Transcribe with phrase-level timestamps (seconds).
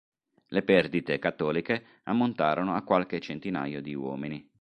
[0.47, 4.49] Le perdite cattoliche ammontarono a qualche centinaio di uomini.